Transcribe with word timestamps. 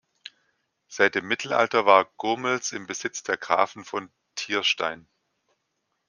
Seit 0.87 1.13
dem 1.13 1.27
Mittelalter 1.27 1.85
war 1.85 2.05
Gurmels 2.17 2.71
im 2.71 2.87
Besitz 2.87 3.21
der 3.21 3.37
Grafen 3.37 3.85
von 3.85 4.09
Thierstein. 4.33 5.07